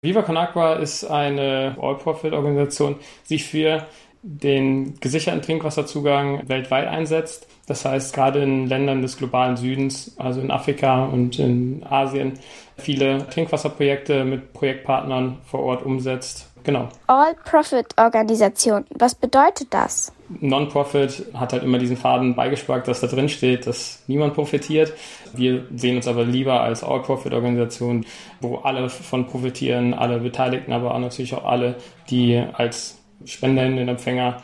Viva 0.00 0.22
Con 0.22 0.36
Agua 0.36 0.74
ist 0.74 1.02
eine 1.04 1.76
All-Profit-Organisation, 1.80 3.00
die 3.24 3.28
sich 3.36 3.44
für 3.44 3.84
den 4.22 5.00
gesicherten 5.00 5.42
Trinkwasserzugang 5.42 6.48
weltweit 6.48 6.86
einsetzt. 6.86 7.48
Das 7.66 7.84
heißt, 7.84 8.14
gerade 8.14 8.40
in 8.40 8.68
Ländern 8.68 9.02
des 9.02 9.16
globalen 9.16 9.56
Südens, 9.56 10.14
also 10.16 10.40
in 10.40 10.52
Afrika 10.52 11.04
und 11.06 11.40
in 11.40 11.84
Asien, 11.84 12.34
viele 12.76 13.26
Trinkwasserprojekte 13.28 14.24
mit 14.24 14.52
Projektpartnern 14.52 15.38
vor 15.44 15.60
Ort 15.64 15.82
umsetzt. 15.82 16.47
Genau. 16.64 16.88
All-Profit-Organisation. 17.06 18.84
Was 18.98 19.14
bedeutet 19.14 19.68
das? 19.72 20.12
Non-Profit 20.40 21.26
hat 21.34 21.52
halt 21.52 21.62
immer 21.62 21.78
diesen 21.78 21.96
Faden 21.96 22.34
beigesparkt, 22.34 22.86
dass 22.86 23.00
da 23.00 23.06
drin 23.06 23.28
steht, 23.28 23.66
dass 23.66 24.02
niemand 24.06 24.34
profitiert. 24.34 24.92
Wir 25.32 25.64
sehen 25.74 25.96
uns 25.96 26.06
aber 26.06 26.24
lieber 26.24 26.60
als 26.60 26.84
All-Profit-Organisation, 26.84 28.04
wo 28.40 28.56
alle 28.56 28.90
von 28.90 29.26
profitieren, 29.26 29.94
alle 29.94 30.18
Beteiligten, 30.18 30.72
aber 30.72 30.94
auch 30.94 30.98
natürlich 30.98 31.34
auch 31.34 31.44
alle, 31.44 31.76
die 32.10 32.42
als 32.52 32.98
Spenderinnen 33.24 33.78
und 33.78 33.88
Empfänger 33.88 34.42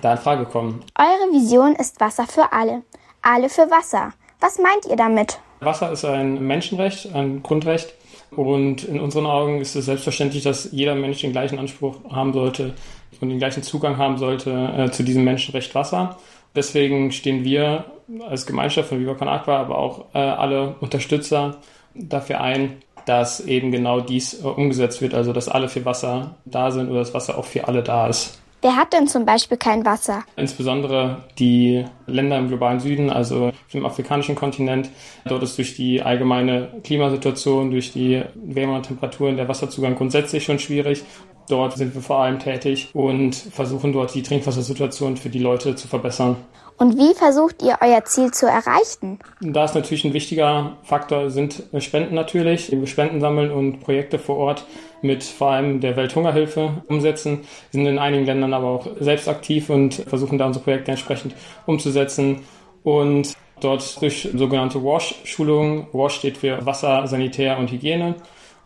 da 0.00 0.12
in 0.12 0.18
Frage 0.18 0.46
kommen. 0.46 0.82
Eure 0.98 1.32
Vision 1.32 1.74
ist 1.74 2.00
Wasser 2.00 2.26
für 2.26 2.52
alle. 2.52 2.82
Alle 3.22 3.48
für 3.48 3.70
Wasser. 3.70 4.12
Was 4.40 4.58
meint 4.58 4.86
ihr 4.88 4.96
damit? 4.96 5.38
Wasser 5.60 5.90
ist 5.92 6.04
ein 6.04 6.46
Menschenrecht, 6.46 7.14
ein 7.14 7.42
Grundrecht. 7.42 7.94
Und 8.30 8.84
in 8.84 9.00
unseren 9.00 9.26
Augen 9.26 9.60
ist 9.60 9.76
es 9.76 9.86
selbstverständlich, 9.86 10.42
dass 10.42 10.70
jeder 10.72 10.94
Mensch 10.94 11.20
den 11.20 11.32
gleichen 11.32 11.58
Anspruch 11.58 11.96
haben 12.10 12.32
sollte 12.32 12.74
und 13.20 13.28
den 13.28 13.38
gleichen 13.38 13.62
Zugang 13.62 13.96
haben 13.96 14.18
sollte 14.18 14.50
äh, 14.50 14.90
zu 14.90 15.02
diesem 15.02 15.24
Menschenrecht 15.24 15.74
Wasser. 15.74 16.18
Deswegen 16.54 17.12
stehen 17.12 17.44
wir 17.44 17.84
als 18.28 18.46
Gemeinschaft 18.46 18.88
von 18.88 19.00
Viva 19.00 19.14
Con 19.14 19.28
Aqua, 19.28 19.58
aber 19.58 19.78
auch 19.78 20.06
äh, 20.14 20.18
alle 20.18 20.74
Unterstützer 20.80 21.58
dafür 21.94 22.40
ein, 22.40 22.76
dass 23.04 23.40
eben 23.40 23.70
genau 23.70 24.00
dies 24.00 24.42
äh, 24.42 24.46
umgesetzt 24.46 25.00
wird, 25.00 25.14
also 25.14 25.32
dass 25.32 25.48
alle 25.48 25.68
für 25.68 25.84
Wasser 25.84 26.36
da 26.44 26.70
sind 26.70 26.90
oder 26.90 27.00
das 27.00 27.14
Wasser 27.14 27.38
auch 27.38 27.44
für 27.44 27.68
alle 27.68 27.82
da 27.82 28.08
ist. 28.08 28.40
Wer 28.66 28.74
hat 28.74 28.92
denn 28.92 29.06
zum 29.06 29.24
Beispiel 29.24 29.58
kein 29.58 29.84
Wasser? 29.84 30.24
Insbesondere 30.34 31.22
die 31.38 31.84
Länder 32.08 32.36
im 32.36 32.48
globalen 32.48 32.80
Süden, 32.80 33.10
also 33.10 33.52
im 33.72 33.86
afrikanischen 33.86 34.34
Kontinent. 34.34 34.90
Dort 35.24 35.44
ist 35.44 35.56
durch 35.56 35.76
die 35.76 36.02
allgemeine 36.02 36.80
Klimasituation, 36.82 37.70
durch 37.70 37.92
die 37.92 38.24
wärmeren 38.34 38.82
Temperaturen 38.82 39.36
der 39.36 39.46
Wasserzugang 39.46 39.94
grundsätzlich 39.94 40.42
schon 40.42 40.58
schwierig. 40.58 41.04
Dort 41.48 41.76
sind 41.76 41.94
wir 41.94 42.02
vor 42.02 42.18
allem 42.18 42.40
tätig 42.40 42.88
und 42.92 43.36
versuchen 43.36 43.92
dort 43.92 44.12
die 44.16 44.24
Trinkwassersituation 44.24 45.16
für 45.16 45.28
die 45.28 45.38
Leute 45.38 45.76
zu 45.76 45.86
verbessern. 45.86 46.34
Und 46.76 46.98
wie 46.98 47.14
versucht 47.14 47.62
ihr 47.62 47.78
euer 47.80 48.04
Ziel 48.04 48.32
zu 48.32 48.46
erreichen? 48.46 49.20
Da 49.40 49.64
ist 49.64 49.76
natürlich 49.76 50.04
ein 50.04 50.12
wichtiger 50.12 50.76
Faktor 50.82 51.30
sind 51.30 51.62
Spenden 51.78 52.16
natürlich. 52.16 52.72
Wir 52.72 52.86
Spenden 52.88 53.20
sammeln 53.20 53.52
und 53.52 53.78
Projekte 53.78 54.18
vor 54.18 54.36
Ort 54.36 54.66
mit 55.06 55.24
vor 55.24 55.52
allem 55.52 55.80
der 55.80 55.96
Welthungerhilfe 55.96 56.82
umsetzen. 56.88 57.40
Wir 57.70 57.80
sind 57.80 57.86
in 57.86 57.98
einigen 57.98 58.26
Ländern 58.26 58.52
aber 58.52 58.66
auch 58.66 58.86
selbst 59.00 59.28
aktiv 59.28 59.70
und 59.70 59.94
versuchen 59.94 60.38
da 60.38 60.46
unsere 60.46 60.64
Projekte 60.64 60.90
entsprechend 60.90 61.34
umzusetzen. 61.66 62.40
Und 62.82 63.34
dort 63.60 64.00
durch 64.02 64.28
sogenannte 64.34 64.82
WASH-Schulungen. 64.82 65.86
WASH 65.92 66.16
steht 66.16 66.38
für 66.38 66.64
Wasser, 66.66 67.06
Sanitär 67.06 67.58
und 67.58 67.70
Hygiene. 67.70 68.16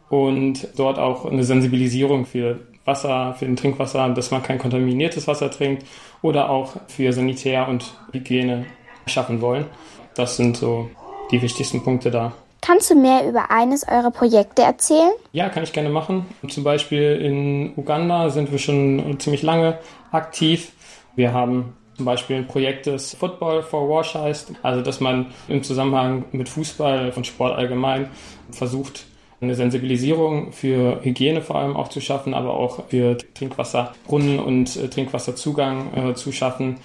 Und 0.08 0.68
dort 0.76 0.98
auch 0.98 1.24
eine 1.24 1.44
Sensibilisierung 1.44 2.26
für 2.26 2.60
Wasser, 2.84 3.34
für 3.38 3.44
den 3.44 3.56
Trinkwasser, 3.56 4.08
dass 4.08 4.30
man 4.30 4.42
kein 4.42 4.58
kontaminiertes 4.58 5.28
Wasser 5.28 5.50
trinkt 5.50 5.84
oder 6.22 6.50
auch 6.50 6.72
für 6.88 7.12
Sanitär 7.12 7.68
und 7.68 7.94
Hygiene 8.12 8.66
schaffen 9.06 9.40
wollen. 9.40 9.66
Das 10.14 10.36
sind 10.36 10.56
so 10.56 10.90
die 11.30 11.40
wichtigsten 11.40 11.82
Punkte 11.82 12.10
da. 12.10 12.32
Kannst 12.62 12.90
du 12.90 12.94
mehr 12.94 13.26
über 13.28 13.50
eines 13.50 13.88
eurer 13.88 14.10
Projekte 14.10 14.62
erzählen? 14.62 15.12
Ja, 15.32 15.48
kann 15.48 15.62
ich 15.62 15.72
gerne 15.72 15.88
machen. 15.88 16.26
Zum 16.48 16.62
Beispiel 16.62 17.16
in 17.16 17.72
Uganda 17.76 18.30
sind 18.30 18.52
wir 18.52 18.58
schon 18.58 19.18
ziemlich 19.18 19.42
lange 19.42 19.78
aktiv. 20.12 20.72
Wir 21.16 21.32
haben 21.32 21.76
zum 21.96 22.06
Beispiel 22.06 22.36
ein 22.36 22.46
Projekt, 22.46 22.86
das 22.86 23.14
Football 23.14 23.62
for 23.62 23.88
Wash 23.88 24.14
heißt, 24.14 24.52
also 24.62 24.82
dass 24.82 25.00
man 25.00 25.26
im 25.48 25.62
Zusammenhang 25.62 26.24
mit 26.32 26.48
Fußball 26.48 27.12
und 27.14 27.26
Sport 27.26 27.56
allgemein 27.56 28.08
versucht, 28.50 29.04
eine 29.42 29.54
Sensibilisierung 29.54 30.52
für 30.52 31.00
Hygiene 31.02 31.40
vor 31.40 31.56
allem 31.56 31.76
auch 31.76 31.88
zu 31.88 32.00
schaffen, 32.00 32.34
aber 32.34 32.54
auch 32.54 32.88
für 32.88 33.16
Trinkwasserbrunnen 33.34 34.38
und 34.38 34.76
äh, 34.76 34.88
Trinkwasserzugang 34.88 36.10
äh, 36.10 36.14
zu 36.14 36.32
schaffen 36.32 36.76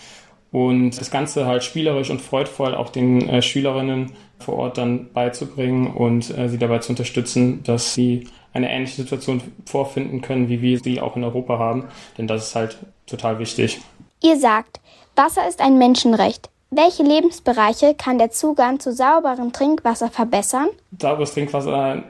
und 0.55 0.91
das 0.91 1.11
Ganze 1.11 1.45
halt 1.45 1.65
spielerisch 1.65 2.09
und 2.09 2.21
freudvoll 2.21 2.75
auch 2.75 2.87
den 2.87 3.27
äh, 3.27 3.41
Schülerinnen 3.41 4.13
vor 4.39 4.55
Ort 4.55 4.77
dann 4.77 5.11
beizubringen 5.11 5.93
und 5.93 6.29
äh, 6.37 6.47
sie 6.47 6.57
dabei 6.57 6.79
zu 6.79 6.93
unterstützen, 6.93 7.61
dass 7.63 7.93
sie 7.93 8.29
eine 8.53 8.71
ähnliche 8.71 9.01
Situation 9.01 9.41
vorfinden 9.65 10.21
können, 10.21 10.47
wie 10.47 10.61
wir 10.61 10.79
sie 10.79 11.01
auch 11.01 11.17
in 11.17 11.25
Europa 11.25 11.59
haben, 11.59 11.83
denn 12.17 12.27
das 12.27 12.47
ist 12.47 12.55
halt 12.55 12.77
total 13.05 13.37
wichtig. 13.39 13.81
Ihr 14.23 14.37
sagt, 14.37 14.79
Wasser 15.17 15.45
ist 15.45 15.59
ein 15.59 15.77
Menschenrecht. 15.77 16.49
Welche 16.71 17.03
Lebensbereiche 17.03 17.93
kann 17.93 18.17
der 18.17 18.31
Zugang 18.31 18.79
zu 18.79 18.93
sauberem 18.93 19.51
Trinkwasser 19.51 20.09
verbessern? 20.09 20.69
Sauberes 21.01 21.33
Trinkwasser 21.33 22.01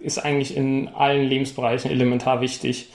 ist 0.00 0.18
eigentlich 0.18 0.56
in 0.56 0.88
allen 0.88 1.28
Lebensbereichen 1.28 1.88
elementar 1.88 2.40
wichtig. 2.40 2.88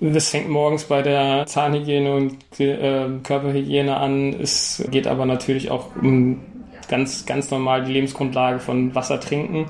Das 0.00 0.28
fängt 0.28 0.48
morgens 0.48 0.84
bei 0.84 1.02
der 1.02 1.46
Zahnhygiene 1.46 2.14
und 2.14 2.60
äh, 2.60 3.08
Körperhygiene 3.24 3.96
an. 3.96 4.32
Es 4.40 4.84
geht 4.90 5.08
aber 5.08 5.26
natürlich 5.26 5.72
auch 5.72 5.86
um 6.00 6.40
ganz, 6.88 7.26
ganz 7.26 7.50
normal 7.50 7.84
die 7.84 7.92
Lebensgrundlage 7.92 8.60
von 8.60 8.94
Wasser 8.94 9.18
trinken. 9.18 9.66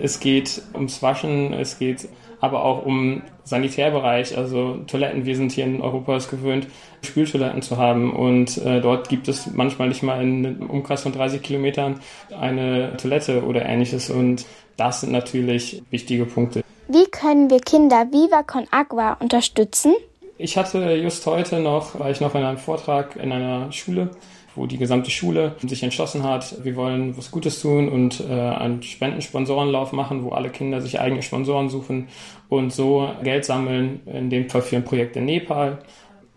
Es 0.00 0.18
geht 0.18 0.62
ums 0.74 1.00
Waschen, 1.02 1.52
es 1.52 1.78
geht 1.78 2.08
aber 2.40 2.64
auch 2.64 2.84
um 2.84 3.22
Sanitärbereich, 3.44 4.36
also 4.36 4.78
Toiletten. 4.86 5.26
Wir 5.26 5.36
sind 5.36 5.52
hier 5.52 5.64
in 5.64 5.80
Europa 5.80 6.16
es 6.16 6.28
gewöhnt, 6.28 6.66
Spültoiletten 7.02 7.62
zu 7.62 7.76
haben 7.76 8.12
und 8.12 8.58
äh, 8.58 8.80
dort 8.80 9.08
gibt 9.08 9.28
es 9.28 9.46
manchmal 9.54 9.88
nicht 9.88 10.02
mal 10.02 10.20
in 10.20 10.44
einem 10.44 10.70
Umkreis 10.70 11.02
von 11.02 11.12
30 11.12 11.40
Kilometern 11.40 12.00
eine 12.38 12.96
Toilette 12.96 13.44
oder 13.44 13.64
ähnliches 13.64 14.10
und 14.10 14.44
das 14.76 15.00
sind 15.02 15.12
natürlich 15.12 15.82
wichtige 15.90 16.24
Punkte. 16.26 16.62
Wie 16.90 17.04
können 17.04 17.50
wir 17.50 17.60
Kinder 17.60 18.06
Viva 18.12 18.42
Con 18.42 18.66
Agua 18.70 19.18
unterstützen? 19.20 19.92
Ich 20.38 20.56
hatte 20.56 20.94
just 20.94 21.26
heute 21.26 21.60
noch, 21.60 21.98
war 22.00 22.10
ich 22.10 22.22
noch 22.22 22.34
in 22.34 22.42
einem 22.42 22.56
Vortrag 22.56 23.16
in 23.16 23.30
einer 23.30 23.70
Schule, 23.72 24.12
wo 24.54 24.64
die 24.64 24.78
gesamte 24.78 25.10
Schule 25.10 25.54
sich 25.62 25.82
entschlossen 25.82 26.22
hat, 26.22 26.64
wir 26.64 26.76
wollen 26.76 27.14
was 27.18 27.30
Gutes 27.30 27.60
tun 27.60 27.90
und 27.90 28.20
äh, 28.20 28.32
einen 28.32 28.82
Spendensponsorenlauf 28.82 29.92
machen, 29.92 30.24
wo 30.24 30.30
alle 30.30 30.48
Kinder 30.48 30.80
sich 30.80 30.98
eigene 30.98 31.20
Sponsoren 31.20 31.68
suchen 31.68 32.08
und 32.48 32.72
so 32.72 33.10
Geld 33.22 33.44
sammeln, 33.44 34.00
in 34.06 34.30
dem 34.30 34.48
Fall 34.48 34.62
für 34.62 34.76
ein 34.76 34.84
Projekt 34.84 35.14
in 35.16 35.26
Nepal. 35.26 35.80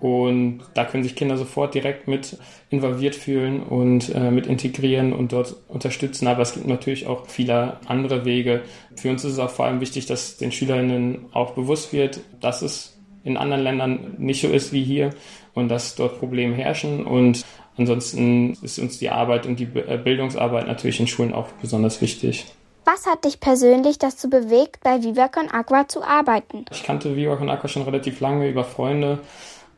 Und 0.01 0.61
da 0.73 0.83
können 0.83 1.03
sich 1.03 1.15
Kinder 1.15 1.37
sofort 1.37 1.75
direkt 1.75 2.07
mit 2.07 2.35
involviert 2.71 3.13
fühlen 3.13 3.61
und 3.61 4.13
äh, 4.15 4.31
mit 4.31 4.47
integrieren 4.47 5.13
und 5.13 5.31
dort 5.31 5.55
unterstützen. 5.67 6.27
Aber 6.27 6.41
es 6.41 6.53
gibt 6.53 6.67
natürlich 6.67 7.05
auch 7.05 7.27
viele 7.27 7.77
andere 7.85 8.25
Wege. 8.25 8.63
Für 8.95 9.11
uns 9.11 9.23
ist 9.23 9.33
es 9.33 9.39
auch 9.39 9.51
vor 9.51 9.65
allem 9.65 9.79
wichtig, 9.79 10.07
dass 10.07 10.37
den 10.37 10.51
Schülerinnen 10.51 11.27
auch 11.33 11.51
bewusst 11.51 11.93
wird, 11.93 12.21
dass 12.39 12.63
es 12.63 12.97
in 13.23 13.37
anderen 13.37 13.63
Ländern 13.63 14.15
nicht 14.17 14.41
so 14.41 14.47
ist 14.47 14.73
wie 14.73 14.83
hier 14.83 15.11
und 15.53 15.69
dass 15.69 15.93
dort 15.93 16.17
Probleme 16.17 16.55
herrschen. 16.55 17.05
Und 17.05 17.45
ansonsten 17.77 18.57
ist 18.63 18.79
uns 18.79 18.97
die 18.97 19.11
Arbeit 19.11 19.45
und 19.45 19.59
die 19.59 19.67
äh, 19.75 19.99
Bildungsarbeit 20.03 20.65
natürlich 20.65 20.99
in 20.99 21.05
Schulen 21.05 21.31
auch 21.31 21.49
besonders 21.61 22.01
wichtig. 22.01 22.47
Was 22.85 23.05
hat 23.05 23.25
dich 23.25 23.39
persönlich 23.39 23.99
dazu 23.99 24.31
bewegt, 24.31 24.79
bei 24.83 25.03
Viva 25.03 25.29
Aqua 25.51 25.87
zu 25.87 26.01
arbeiten? 26.01 26.65
Ich 26.71 26.81
kannte 26.81 27.15
Viva 27.15 27.33
Aqua 27.33 27.67
schon 27.67 27.83
relativ 27.83 28.19
lange 28.19 28.49
über 28.49 28.63
Freunde 28.63 29.19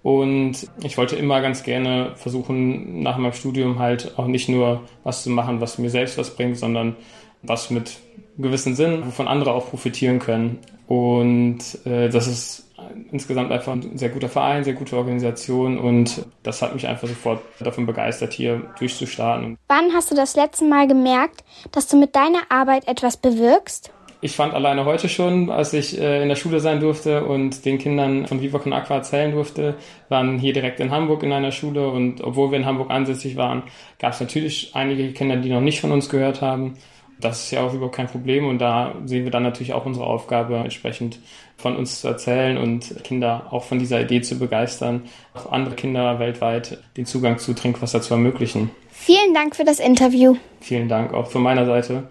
und 0.03 0.67
ich 0.83 0.97
wollte 0.97 1.15
immer 1.15 1.41
ganz 1.41 1.63
gerne 1.63 2.11
versuchen, 2.15 3.01
nach 3.01 3.17
meinem 3.17 3.33
Studium 3.33 3.79
halt 3.79 4.19
auch 4.19 4.27
nicht 4.27 4.49
nur 4.49 4.81
was 5.03 5.23
zu 5.23 5.29
machen, 5.29 5.61
was 5.61 5.77
mir 5.77 5.89
selbst 5.89 6.17
was 6.17 6.35
bringt, 6.35 6.57
sondern 6.57 6.97
was 7.41 7.69
mit 7.69 7.97
gewissen 8.37 8.75
Sinn, 8.75 9.05
wovon 9.05 9.27
andere 9.27 9.53
auch 9.53 9.69
profitieren 9.69 10.19
können. 10.19 10.59
Und 10.87 11.59
äh, 11.85 12.09
das 12.09 12.27
ist 12.27 12.63
insgesamt 13.11 13.51
einfach 13.51 13.73
ein 13.73 13.97
sehr 13.97 14.09
guter 14.09 14.27
Verein, 14.27 14.65
sehr 14.65 14.73
gute 14.73 14.97
Organisation 14.97 15.77
und 15.77 16.25
das 16.43 16.61
hat 16.61 16.73
mich 16.73 16.87
einfach 16.87 17.07
sofort 17.07 17.41
davon 17.59 17.85
begeistert, 17.85 18.33
hier 18.33 18.61
durchzustarten. 18.77 19.57
Wann 19.67 19.93
hast 19.93 20.11
du 20.11 20.15
das 20.15 20.35
letzte 20.35 20.65
Mal 20.65 20.87
gemerkt, 20.87 21.43
dass 21.71 21.87
du 21.87 21.97
mit 21.97 22.15
deiner 22.15 22.41
Arbeit 22.49 22.87
etwas 22.87 23.15
bewirkst? 23.15 23.91
Ich 24.23 24.37
fand 24.37 24.53
alleine 24.53 24.85
heute 24.85 25.09
schon, 25.09 25.49
als 25.49 25.73
ich 25.73 25.99
äh, 25.99 26.23
in 26.23 26.29
der 26.29 26.37
Schule 26.37 26.61
sein 26.61 26.79
durfte 26.79 27.25
und 27.25 27.65
den 27.65 27.77
Kindern 27.77 28.25
von 28.25 28.41
Viva 28.41 28.57
Con 28.57 28.71
Aqua 28.71 28.95
erzählen 28.95 29.33
durfte, 29.33 29.75
waren 30.07 30.39
hier 30.39 30.53
direkt 30.53 30.79
in 30.79 30.91
Hamburg 30.91 31.23
in 31.23 31.33
einer 31.33 31.51
Schule 31.51 31.89
und 31.89 32.23
obwohl 32.23 32.49
wir 32.49 32.57
in 32.57 32.65
Hamburg 32.65 32.89
ansässig 32.89 33.35
waren, 33.35 33.63
gab 33.99 34.13
es 34.13 34.21
natürlich 34.21 34.71
einige 34.75 35.11
Kinder, 35.11 35.35
die 35.35 35.49
noch 35.49 35.59
nicht 35.59 35.81
von 35.81 35.91
uns 35.91 36.07
gehört 36.07 36.41
haben. 36.41 36.75
Das 37.19 37.43
ist 37.43 37.51
ja 37.51 37.63
auch 37.65 37.73
überhaupt 37.73 37.97
kein 37.97 38.07
Problem 38.07 38.47
und 38.47 38.59
da 38.59 38.95
sehen 39.03 39.25
wir 39.25 39.31
dann 39.31 39.43
natürlich 39.43 39.73
auch 39.73 39.85
unsere 39.85 40.07
Aufgabe, 40.07 40.55
entsprechend 40.55 41.19
von 41.57 41.75
uns 41.75 41.99
zu 41.99 42.07
erzählen 42.07 42.57
und 42.57 43.03
Kinder 43.03 43.47
auch 43.51 43.65
von 43.65 43.77
dieser 43.77 43.99
Idee 43.99 44.21
zu 44.21 44.39
begeistern, 44.39 45.01
auch 45.33 45.51
andere 45.51 45.75
Kinder 45.75 46.19
weltweit 46.19 46.77
den 46.95 47.05
Zugang 47.05 47.39
zu 47.39 47.53
Trinkwasser 47.53 48.01
zu 48.01 48.13
ermöglichen. 48.13 48.71
Vielen 48.89 49.33
Dank 49.33 49.57
für 49.57 49.65
das 49.65 49.81
Interview. 49.81 50.37
Vielen 50.61 50.87
Dank 50.87 51.13
auch 51.13 51.29
von 51.29 51.43
meiner 51.43 51.65
Seite. 51.65 52.03